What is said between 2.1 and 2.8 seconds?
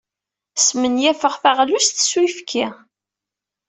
uyefki.